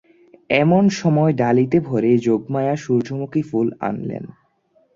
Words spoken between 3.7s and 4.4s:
আনলেন।